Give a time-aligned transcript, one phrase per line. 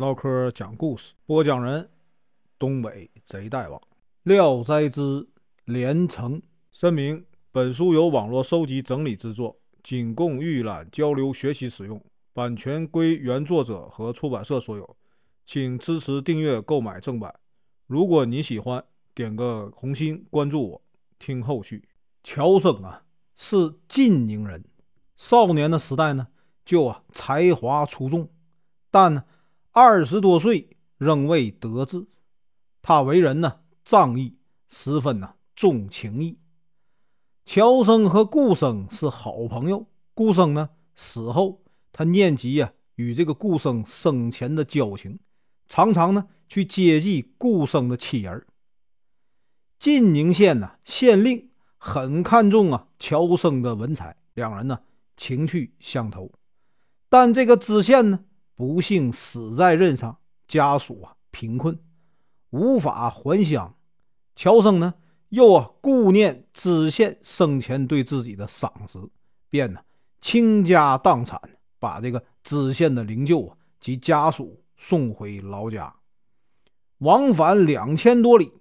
[0.00, 1.86] 唠嗑讲故事，播讲人：
[2.58, 3.78] 东北贼大王，
[4.22, 5.28] 《聊斋之
[5.66, 6.40] 连城》。
[6.72, 12.02] 声明：本书由网络收集整理制作，仅供预览、交流、学习使用，
[12.32, 14.96] 版权归原作者和出版社所有，
[15.44, 17.38] 请支持订阅、购买正版。
[17.86, 18.82] 如果你喜欢，
[19.14, 20.82] 点个红心，关注我，
[21.18, 21.86] 听后续。
[22.24, 23.02] 乔生啊，
[23.36, 24.64] 是晋宁人，
[25.18, 26.28] 少年的时代呢，
[26.64, 28.26] 就啊才华出众，
[28.90, 29.24] 但呢。
[29.72, 32.04] 二十多岁仍未得志，
[32.82, 34.36] 他为人呢仗义，
[34.68, 36.40] 十分呢重情义。
[37.44, 41.62] 乔生和顾生是好朋友，顾生呢死后，
[41.92, 45.20] 他念及呀与这个顾生生前的交情，
[45.68, 48.44] 常常呢去接济顾生的妻儿。
[49.78, 51.48] 晋宁县呢县令
[51.78, 54.80] 很看重啊乔生的文采，两人呢
[55.16, 56.32] 情趣相投，
[57.08, 58.24] 但这个知县呢。
[58.60, 61.78] 不幸死在任上，家属啊贫困，
[62.50, 63.74] 无法还乡。
[64.36, 64.92] 乔生呢
[65.30, 68.98] 又啊顾念知县生前对自己的赏识，
[69.48, 69.80] 便呢
[70.20, 71.40] 倾家荡产，
[71.78, 75.94] 把这个知县的灵柩啊及家属送回老家。
[76.98, 78.52] 往返两千多里，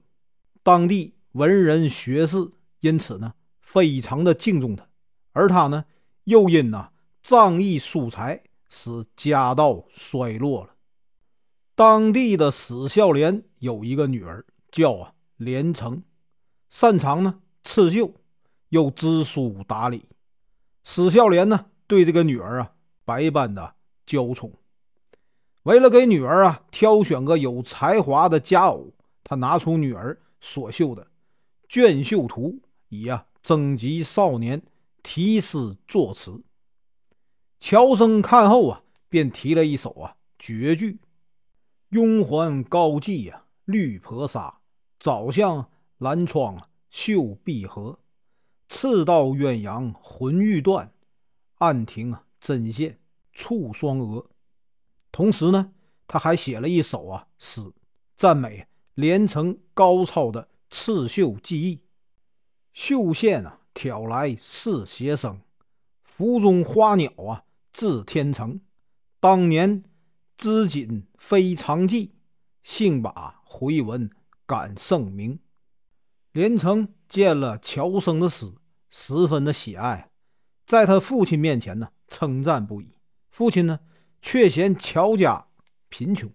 [0.63, 2.37] 当地文人学士
[2.79, 4.87] 因此呢非常的敬重他，
[5.33, 5.83] 而他呢
[6.23, 6.89] 又因呐
[7.21, 8.41] 仗义疏财。
[8.69, 10.75] 使家道衰落了。
[11.75, 16.03] 当地的史孝廉有一个女儿，叫啊连城，
[16.69, 18.13] 擅长呢刺绣，
[18.69, 20.05] 又知书达理。
[20.83, 22.73] 史孝廉呢对这个女儿啊
[23.05, 24.53] 百般的娇宠。
[25.63, 31.07] 为了给女儿啊挑选个有才华的佳偶，他拿出女儿所绣的
[31.67, 34.61] 卷绣图，以啊征集少年
[35.03, 36.41] 题诗作词。
[37.59, 40.99] 乔生看后啊，便提了一首啊绝句
[41.89, 44.59] ：“拥环高髻呀，绿婆纱，
[44.99, 47.99] 早向兰窗绣碧荷。
[48.69, 50.93] 赤道鸳鸯魂欲断，
[51.55, 52.99] 暗停针线
[53.33, 54.25] 触双额。”
[55.11, 55.73] 同时呢，
[56.07, 57.61] 他还写了一首啊诗，
[58.15, 61.81] 赞美连城高超的刺绣技艺
[62.73, 65.41] ：“绣线啊挑来似斜生，
[66.03, 68.59] 腹中花鸟啊。”字天成，
[69.19, 69.83] 当年
[70.37, 72.15] 织锦非常技，
[72.63, 74.09] 幸把回文
[74.45, 75.39] 感盛名。
[76.31, 78.51] 连城见了乔生的诗，
[78.89, 80.09] 十分的喜爱，
[80.65, 82.95] 在他父亲面前呢称赞不已。
[83.31, 83.79] 父亲呢
[84.21, 85.47] 却嫌乔家
[85.89, 86.31] 贫穷，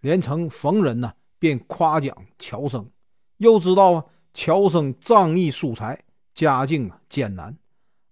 [0.00, 2.90] 连城逢人呢便夸奖乔生，
[3.38, 4.04] 又知道啊
[4.34, 6.04] 乔生仗义疏财，
[6.34, 7.56] 家境啊艰难，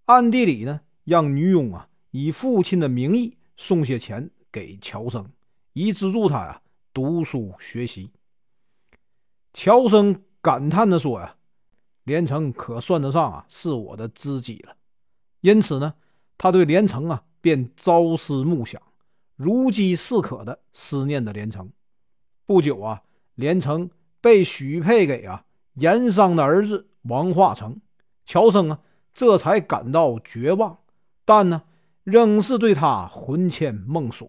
[0.06, 1.88] 暗地里呢让女佣啊。
[2.12, 5.31] 以父亲的名义送些钱给乔生，
[5.75, 6.60] 以资助他呀
[6.93, 8.10] 读书学习。
[9.53, 11.37] 乔生感叹地说：“呀，
[12.04, 14.76] 连城可算得上啊是我的知己了。”
[15.41, 15.94] 因此呢，
[16.37, 18.82] 他对连城啊便朝思暮想，
[19.37, 21.71] 如饥似渴的思念着连城。
[22.44, 23.03] 不久啊，
[23.37, 23.88] 连城
[24.21, 25.44] 被许配给啊
[25.75, 27.81] 严商的儿子王化成，
[28.27, 28.81] 乔生啊
[29.15, 30.81] 这才感到绝望，
[31.25, 31.62] 但呢。
[32.10, 34.28] 仍是对他魂牵梦锁，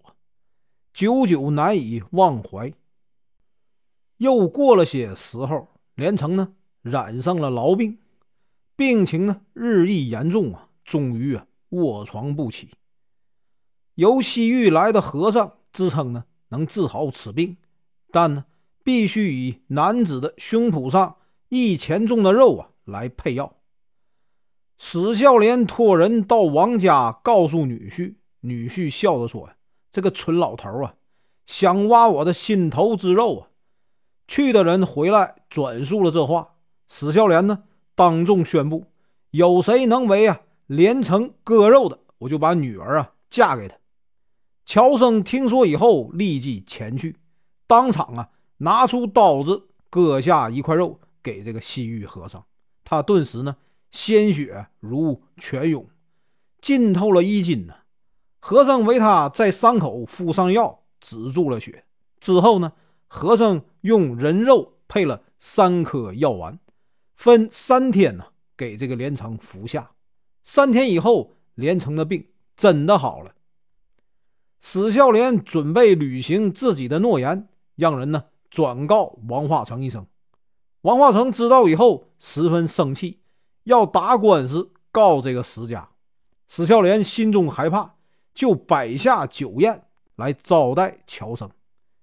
[0.94, 2.72] 久久难以忘怀。
[4.18, 6.53] 又过了些时候，连城呢
[6.84, 7.97] 染上了痨病，
[8.75, 12.69] 病情呢日益严重啊，终于啊卧床不起。
[13.96, 17.58] 由西域来的和尚自称呢能治好此病，
[18.12, 18.46] 但呢
[18.84, 21.16] 必须以男子的胸脯上
[21.50, 23.56] 一钱重的肉啊来配药。
[24.84, 29.47] 史孝廉托人到王家告诉女婿，女婿笑着说
[29.94, 30.96] ：“这个蠢老头啊，
[31.46, 33.47] 想挖我的心头之肉啊！”
[34.28, 36.56] 去的人回来转述了这话。
[36.88, 37.62] 史孝廉呢，
[37.94, 38.88] 当众宣布
[39.30, 43.78] ：“有谁能为啊连城割肉的，我就把女儿啊嫁给他。”
[44.66, 47.16] 乔生听说以后，立即前去，
[47.68, 52.44] 当场啊拿出刀子割下一块肉给这个西域和尚。
[52.84, 53.56] 他顿时呢。
[53.91, 55.88] 鲜血如泉涌，
[56.61, 57.75] 浸透了衣襟呢。
[58.39, 61.83] 和尚为他在伤口敷上药，止住了血。
[62.19, 62.73] 之后呢，
[63.07, 66.57] 和尚用人肉配了三颗药丸，
[67.15, 68.25] 分三天呢
[68.57, 69.91] 给这个连城服下。
[70.43, 73.35] 三天以后，连城的病真的好了。
[74.59, 80.05] 史孝廉准备履行自己的诺言，让人呢转告王化成一声。
[80.81, 83.20] 王化成知道以后，十分生气。
[83.63, 85.90] 要打官司告这个史家，
[86.48, 87.96] 史孝廉心中害怕，
[88.34, 89.84] 就摆下酒宴
[90.16, 91.50] 来招待乔生。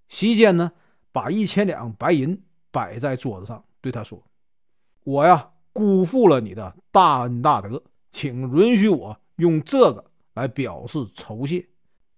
[0.09, 0.73] 席间呢，
[1.13, 4.23] 把一千两白银摆在桌子上，对他说
[5.05, 11.69] ：“我呀，辜负了你的大恩大德，请允许我用这个来表示酬谢，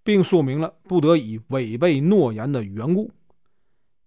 [0.03, 3.11] 并说明了不得已违背诺言的缘故。”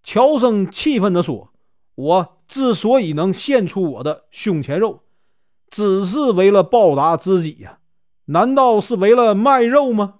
[0.01, 1.51] 乔生气愤地说
[1.95, 5.01] ：“我之所以能献出我的胸前肉，
[5.75, 7.79] 只是为了报答知己呀，
[8.27, 10.19] 难道是为了卖肉吗？”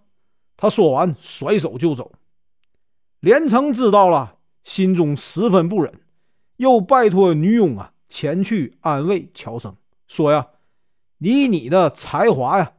[0.58, 2.12] 他说完，甩手就走。
[3.22, 4.36] 连城知道了，
[4.66, 6.02] 心中十分不忍，
[6.58, 9.74] 又拜托女佣啊前去安慰乔生，
[10.10, 10.46] 说呀
[11.20, 12.74] ：“以你的才华呀，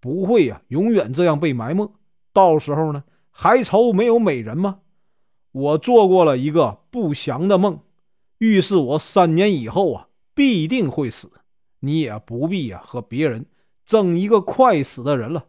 [0.00, 1.92] 不会呀永远这样被埋没。
[2.32, 4.78] 到时候呢，还愁没有美人吗？
[5.52, 7.80] 我做过了一个不祥的梦，
[8.38, 11.30] 预示我三年以后啊必定会死。
[11.84, 13.44] 你也不必呀和别人
[13.84, 15.46] 争一个快死的人了。”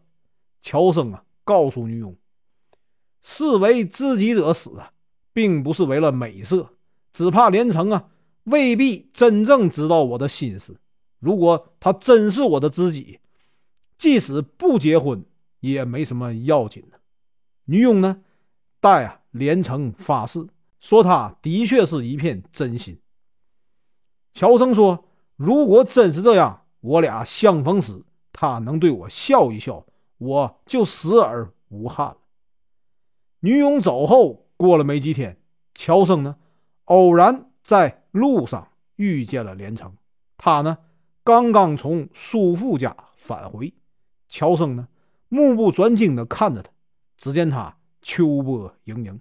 [0.60, 1.24] 乔生啊。
[1.46, 2.16] 告诉女佣，
[3.22, 4.92] 视为知己者死啊，
[5.34, 6.70] 并不是为了美色，
[7.12, 8.08] 只怕连城啊
[8.44, 10.80] 未必真正知道我的心思。
[11.18, 13.20] 如果他真是我的知己，
[13.98, 15.22] 即使不结婚
[15.60, 16.98] 也没什么要紧的。
[17.66, 18.22] 女佣呢，
[18.80, 20.46] 代啊连城发誓，
[20.80, 22.98] 说他的确是一片真心。
[24.32, 25.04] 乔生说
[25.36, 28.02] ：“如果真是这样，我俩相逢时，
[28.32, 29.84] 他能对我笑一笑。”
[30.18, 32.16] 我就死而无憾了。
[33.40, 35.36] 女佣走后，过了没几天，
[35.74, 36.36] 乔生呢，
[36.84, 39.92] 偶然在路上遇见了连城。
[40.38, 40.78] 他呢，
[41.24, 43.74] 刚刚从叔父家返回。
[44.28, 44.88] 乔生呢，
[45.28, 46.70] 目不转睛地看着他。
[47.18, 49.20] 只见他秋波盈盈，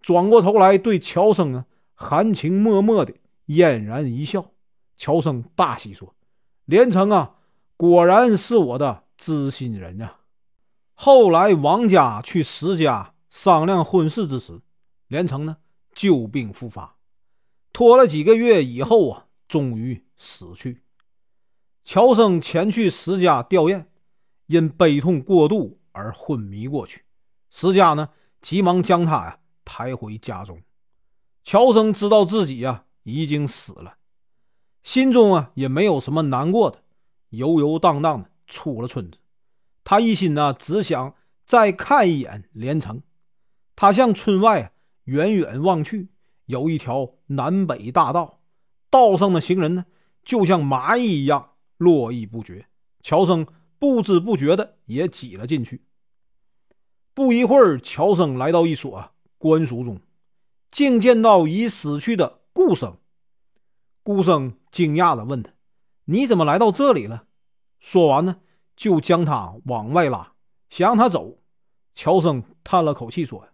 [0.00, 1.64] 转过头来对乔生呢，
[1.94, 3.14] 含情脉脉的
[3.46, 4.52] 嫣然一笑。
[5.00, 6.14] 乔生大喜说
[6.66, 7.36] ：“连城啊，
[7.78, 10.16] 果然是我的。”知心人呀！
[10.94, 14.60] 后来王家去石家商量婚事之时，
[15.08, 15.58] 连城呢
[15.94, 16.96] 旧病复发，
[17.70, 20.82] 拖了几个月以后啊，终于死去。
[21.84, 23.84] 乔生前去石家吊唁，
[24.46, 27.04] 因悲痛过度而昏迷过去。
[27.50, 28.08] 石家呢
[28.40, 30.62] 急忙将他呀抬回家中。
[31.42, 33.98] 乔生知道自己呀已经死了，
[34.82, 36.82] 心中啊也没有什么难过的，
[37.28, 38.30] 游游荡荡的。
[38.52, 39.18] 出了村子，
[39.84, 41.14] 他一心呢，只想
[41.46, 43.00] 再看一眼连城。
[43.76, 44.72] 他向村外
[45.04, 46.08] 远远望去，
[46.46, 48.40] 有一条南北大道，
[48.90, 49.86] 道上的行人呢，
[50.24, 52.66] 就像蚂蚁一样络绎不绝。
[53.04, 53.46] 乔生
[53.78, 55.84] 不知不觉的也挤了进去。
[57.14, 60.00] 不一会儿，乔生来到一所官署中，
[60.72, 62.98] 竟见到已死去的顾生。
[64.02, 65.52] 顾生惊讶的问他
[66.06, 67.24] ：“你怎么来到这里了？”
[67.80, 68.40] 说完呢，
[68.76, 70.32] 就将他往外拉，
[70.68, 71.38] 想让他走。
[71.94, 73.48] 乔生叹了口气说：“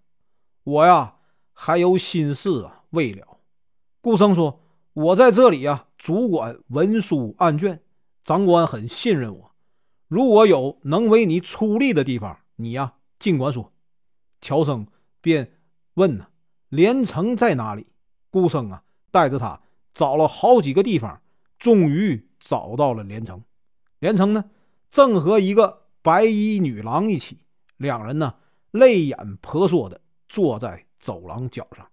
[0.65, 1.17] 我呀，
[1.53, 3.39] 还有心事啊未了。”
[4.01, 4.61] 顾生说
[4.93, 7.83] ：“我在这里呀，主管文书案卷，
[8.23, 9.53] 长官很信任我。
[10.09, 13.73] 如果有能为你出力的地方，你呀尽管说。”
[14.41, 14.87] 乔生
[15.21, 15.59] 便
[15.95, 16.29] 问：“呢，
[16.69, 17.87] 连城在哪里？”
[18.31, 19.61] 顾生啊，带着他
[19.97, 21.23] 找了好几个地方，
[21.59, 23.43] 终于找到了连城。
[23.99, 24.45] 连城呢，
[24.91, 27.39] 正和一个白衣女郎一起，
[27.79, 28.35] 两人呢
[28.73, 29.99] 泪眼婆娑的
[30.29, 31.89] 坐在走廊角上。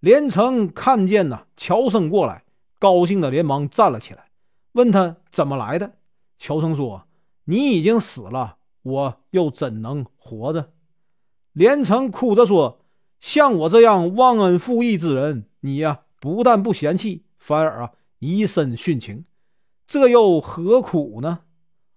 [0.00, 2.44] 连城看见呢乔生过来，
[2.78, 4.28] 高兴的连忙站了起来，
[4.72, 5.94] 问他怎么来的。
[6.36, 7.08] 乔生说
[7.48, 10.74] ：“你已经死了，我又怎能活着？”
[11.54, 12.84] 连城哭着说
[13.22, 19.24] ：“像我这样忘恩负义之人，你呀不但不嫌弃，反而啊以身殉情。”
[19.86, 21.40] 这又何苦呢？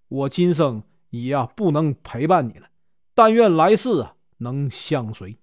[0.08, 2.68] 我今生已呀不能陪伴你了，
[3.14, 5.38] 但愿来世啊能相随。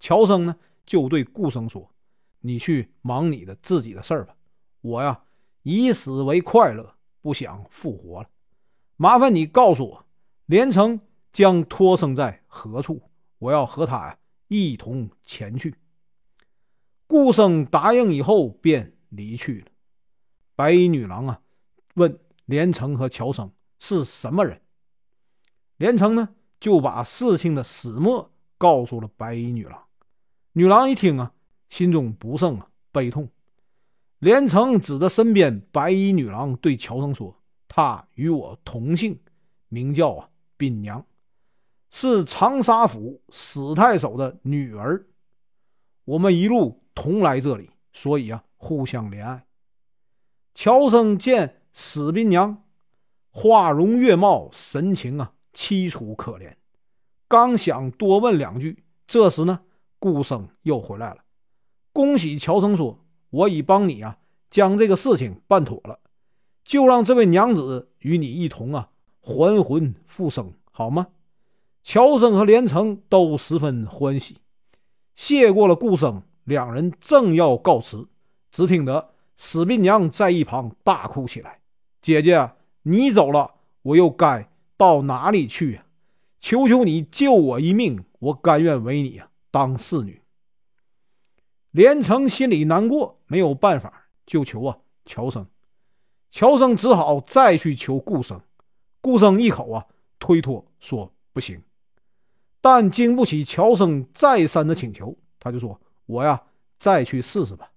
[0.00, 1.92] 乔生呢就对顾生说
[2.40, 4.34] ：“你去忙你的自己的事儿吧，
[4.80, 5.22] 我呀
[5.62, 8.28] 以死为快乐，不想复活了。
[8.96, 10.06] 麻烦你告诉我，
[10.46, 11.00] 连城
[11.32, 13.02] 将托生在何处？
[13.38, 15.74] 我要和他呀一同前去。”
[17.12, 19.66] 顾生答应以后便离去了。
[20.56, 21.40] 白衣女郎啊。
[21.94, 24.58] 问连城和乔生是什么人？
[25.76, 29.84] 连城呢就把事情的始末告诉了白衣女郎。
[30.54, 31.34] 女郎一听啊，
[31.68, 33.28] 心中不胜啊悲痛。
[34.20, 37.36] 连城指着身边白衣女郎对乔生说
[37.68, 39.20] ：“她与我同姓，
[39.68, 41.04] 名叫啊滨娘，
[41.90, 45.04] 是长沙府史太守的女儿。
[46.06, 49.44] 我们一路同来这里，所以啊互相怜爱。”
[50.54, 51.58] 乔生见。
[51.74, 52.64] 史宾娘
[53.30, 56.54] 花容月貌，神情啊凄楚可怜。
[57.26, 59.60] 刚想多问两句，这时呢，
[59.98, 61.24] 顾生又回来了。
[61.94, 64.18] 恭喜乔生说：“我已帮你啊，
[64.50, 65.98] 将这个事情办妥了，
[66.62, 68.90] 就让这位娘子与你一同啊，
[69.22, 71.06] 还魂复生，好吗？”
[71.82, 74.42] 乔生和连城都十分欢喜，
[75.16, 78.08] 谢过了顾生，两人正要告辞，
[78.50, 81.60] 只听得史斌娘在一旁大哭起来
[82.02, 82.50] ：“姐姐，
[82.82, 85.84] 你走了，我又该到哪里去呀？
[86.40, 90.20] 求求你救我一命，我甘愿为你啊当侍女。”
[91.70, 95.46] 连城心里难过，没有办法，就求啊乔生。
[96.30, 98.40] 乔生只好再去求顾生，
[99.00, 99.86] 顾生一口啊
[100.18, 101.62] 推脱说：“不行。”
[102.60, 106.42] 但经不起乔生再三的请求，他就说：“我呀，
[106.78, 107.72] 再去试试吧。”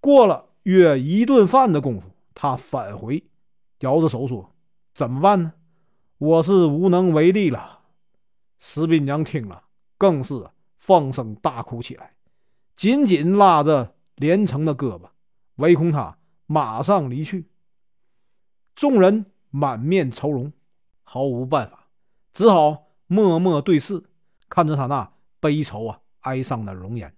[0.00, 3.24] 过了约一顿饭的功夫，他返回，
[3.80, 4.54] 摇着手说
[4.94, 5.52] ：“怎么办呢？
[6.18, 7.80] 我是无能为力了。”
[8.58, 9.64] 石斌娘听了，
[9.96, 12.14] 更是放声大哭起来，
[12.76, 15.10] 紧紧拉着连城的胳膊，
[15.56, 17.48] 唯恐他马上离去。
[18.74, 20.52] 众人满面愁容，
[21.02, 21.88] 毫无办法，
[22.32, 22.84] 只好。
[23.10, 24.04] 默默对视，
[24.50, 27.14] 看着他那悲愁啊、哀伤的容颜，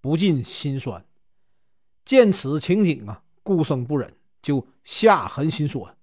[0.00, 1.04] 不禁心酸。
[2.04, 5.96] 见此情景啊，顾生不忍，就下狠心说：“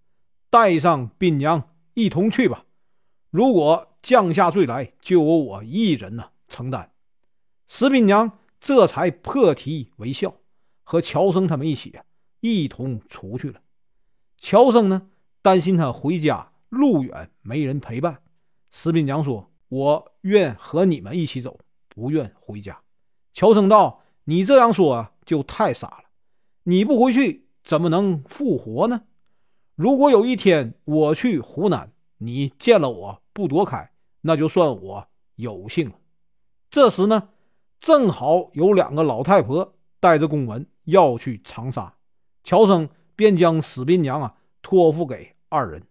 [0.51, 2.65] 带上斌娘一同去吧。
[3.29, 6.91] 如果降下罪来，就由我一人呢承担。”
[7.67, 10.35] 石斌娘这才破涕为笑，
[10.83, 11.97] 和乔生他们一起，
[12.41, 13.61] 一同出去了。
[14.37, 15.09] 乔生呢，
[15.41, 18.21] 担心他回家路远，没人陪伴。
[18.69, 21.59] 石斌娘说：“我愿和你们一起走，
[21.95, 22.79] 不愿回家。”
[23.33, 26.03] 乔生道：“你这样说，就太傻了。
[26.63, 29.01] 你不回去，怎么能复活呢？
[29.75, 33.89] 如果有一天我去湖南，你见了我不躲开，
[34.21, 35.95] 那就算我有幸了。”
[36.69, 37.29] 这时呢，
[37.79, 41.95] 正好有两个老太婆带着公文要去长沙，
[42.43, 45.83] 乔生便将史斌娘啊托付给二人，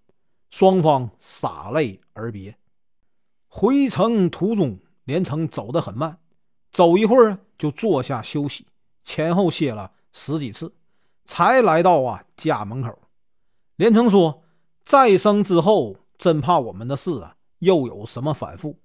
[0.51, 2.57] 双方洒泪而别。
[3.49, 6.19] 回程途中，连城走得很慢，
[6.73, 8.67] 走一会儿就坐下休息，
[9.03, 10.75] 前后歇了十几次，
[11.27, 12.99] 才来到啊家门口。
[13.77, 14.43] 连城说
[14.85, 18.79] ：“再生之后，真怕我们的事啊又有什么反复，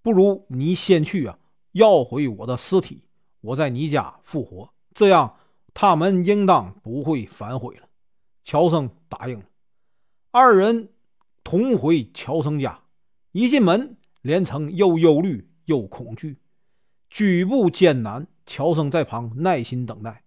[0.00, 1.38] 不如你先去啊，
[1.72, 3.02] 要回我的尸体，
[3.40, 5.36] 我在你家复活，这样
[5.74, 7.82] 他们应当不会反悔了。”
[8.44, 9.44] 乔生答应了，
[10.30, 10.88] 二人
[11.44, 12.80] 同回乔生家，
[13.32, 13.96] 一进门。
[14.22, 16.38] 连城又忧虑又恐惧，
[17.10, 18.26] 举步艰难。
[18.46, 20.22] 乔生在旁耐心等待。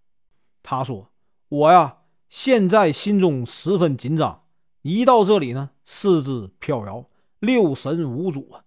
[0.62, 1.10] 他说
[1.48, 4.44] ：“我呀，现在心中十分紧张，
[4.82, 7.06] 一到这里呢，四肢飘摇，
[7.40, 8.66] 六神无主啊，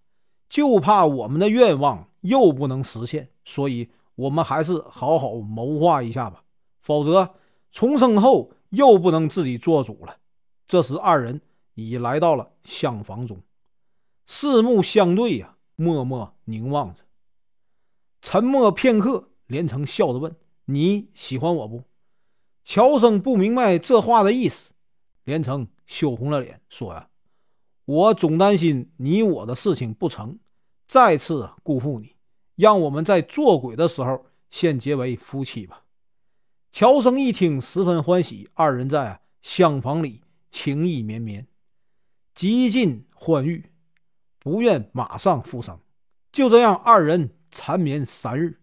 [0.49, 3.29] 就怕我们的愿望又不能实现。
[3.45, 6.43] 所以，我们还是好好谋划一下吧，
[6.81, 7.35] 否则
[7.71, 10.17] 重生后又不能自己做主了。”
[10.67, 11.39] 这时，二人
[11.75, 13.39] 已来到了厢房中。
[14.25, 17.01] 四目相对呀，默默凝望着。
[18.21, 21.83] 沉默片刻，连城笑着问：“你喜欢我不？”
[22.63, 24.71] 乔生不明白这话的意思，
[25.25, 27.09] 连城羞红了脸，说：“呀，
[27.85, 30.39] 我总担心你我的事情不成，
[30.87, 32.15] 再次辜负你。
[32.55, 35.83] 让我们在做鬼的时候先结为夫妻吧。”
[36.71, 38.49] 乔生一听，十分欢喜。
[38.53, 41.45] 二人在厢房里情意绵绵，
[42.33, 43.72] 极尽欢愉。
[44.43, 45.79] 不愿马上复生，
[46.31, 48.59] 就这样，二人缠绵三日。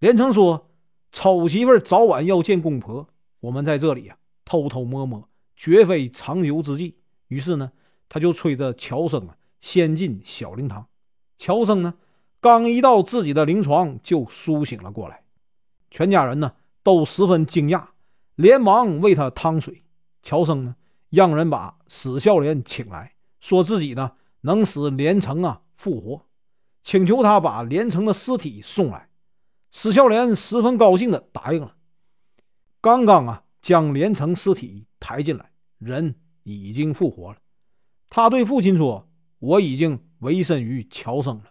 [0.00, 0.70] 连城说
[1.10, 3.08] ：“丑媳妇早晚要见公婆，
[3.40, 6.94] 我们在这里啊，偷偷摸摸，绝非长久之计。”
[7.28, 7.72] 于是呢，
[8.08, 10.86] 他就催着乔生啊，先进小灵堂。
[11.38, 11.94] 乔生呢，
[12.40, 15.24] 刚一到自己的灵床，就苏醒了过来。
[15.90, 17.82] 全家人呢，都十分惊讶，
[18.34, 19.84] 连忙为他趟水。
[20.22, 20.76] 乔生呢，
[21.08, 24.12] 让人把史孝廉请来，说自己呢。
[24.42, 26.26] 能使连城啊复活，
[26.82, 29.08] 请求他把连城的尸体送来。
[29.70, 31.74] 史孝廉十分高兴的答应了。
[32.80, 36.14] 刚刚啊将连城尸体抬进来，人
[36.44, 37.38] 已经复活了。
[38.08, 41.44] 他对父亲说：“我已经委身于乔生了，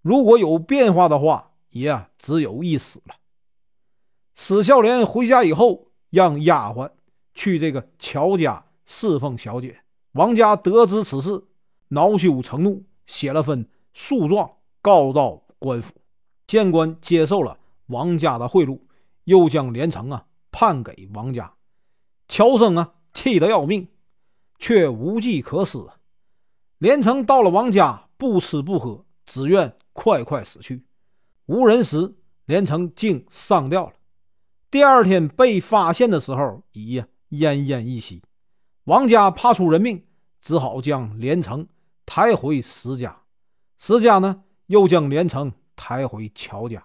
[0.00, 3.16] 如果有变化的话，也只有一死了。”
[4.34, 6.90] 史孝廉回家以后，让丫鬟
[7.34, 9.82] 去这个乔家侍奉小姐。
[10.12, 11.44] 王家得知此事。
[11.90, 14.50] 恼羞成怒，写了份诉状
[14.82, 15.92] 告到官府。
[16.48, 18.80] 县官接受了王家的贿赂，
[19.24, 21.54] 又将连城啊判给王家。
[22.26, 23.86] 乔生啊气得要命，
[24.58, 25.98] 却无计可施啊。
[26.78, 30.84] 连城到了王家，不吃不喝，只愿快快死去。
[31.46, 32.16] 无人时，
[32.46, 33.92] 连城竟上吊了。
[34.70, 38.22] 第二天被发现的时候，已奄奄一息。
[38.84, 40.04] 王家怕出人命，
[40.40, 41.66] 只好将连城
[42.12, 43.22] 抬回石家。
[43.78, 46.84] 石家呢，又将连城抬回乔家。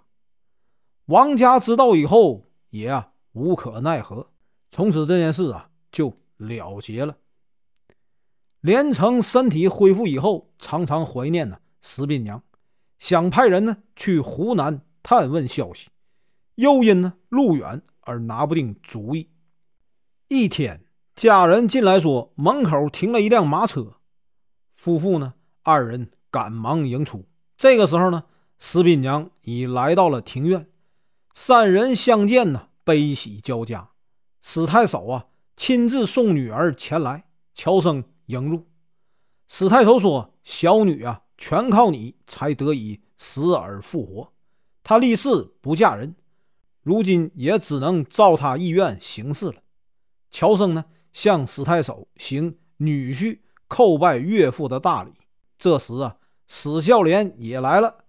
[1.05, 4.29] 王家知道以后，也啊无可奈何。
[4.71, 7.17] 从此这件事啊就了结了。
[8.61, 12.43] 连城身体恢复以后，常常怀念呢石斌娘，
[12.99, 15.89] 想派人呢去湖南探问消息，
[16.53, 19.31] 又因呢路远而拿不定主意。
[20.27, 23.95] 一天，家人进来说门口停了一辆马车，
[24.85, 27.25] 夫妇呢二人赶忙迎出。
[27.57, 28.25] 这个时候呢，
[28.59, 30.67] 石斌娘已来到了庭院，
[31.33, 33.89] 三人相见呢悲喜交加。
[34.41, 35.25] 史太守啊
[35.57, 37.25] 亲自送女儿前来，
[37.55, 38.03] 乔生。
[38.27, 38.67] 迎入，
[39.47, 44.33] 史太守说：“小女啊，全靠你才得以死而复活。
[44.83, 45.29] 她立誓
[45.61, 46.15] 不嫁人，
[46.83, 49.55] 如今也只能照她意愿行事了。”
[50.29, 53.39] 乔生呢，向史太守行女婿
[53.75, 55.11] 叩拜岳父的大礼。
[55.59, 56.15] 这时啊，
[56.47, 58.05] 史孝廉也来了，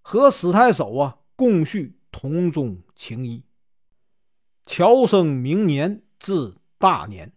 [0.00, 3.42] 和史太守啊共叙同宗情谊。
[4.64, 7.34] 乔生明年至大年，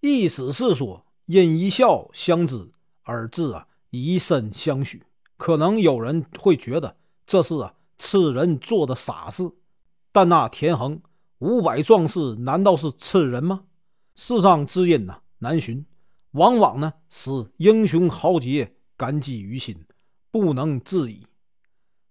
[0.00, 1.04] 意思是说。
[1.26, 2.72] 因一笑相知
[3.02, 5.04] 而至啊，以身相许。
[5.36, 9.48] 可能有人会觉得这是啊痴人做的傻事，
[10.10, 11.00] 但那田横
[11.38, 13.62] 五百壮士难道是痴人吗？
[14.16, 15.86] 世上知音呐难寻，
[16.32, 19.84] 往往呢使英雄豪杰感激于心，
[20.30, 21.26] 不能自已。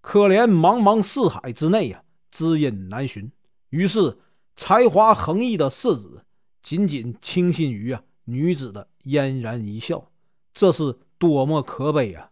[0.02, 3.32] 可怜茫茫四海之内呀，知音难寻。
[3.70, 4.18] 于是
[4.56, 6.26] 才华横溢的世子
[6.64, 8.88] 仅仅倾心于啊女子的。
[9.04, 10.12] 嫣然一笑，
[10.54, 12.30] 这是多么可悲啊！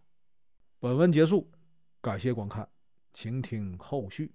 [0.78, 1.50] 本文结束，
[2.00, 2.68] 感谢观看，
[3.12, 4.30] 请听后续。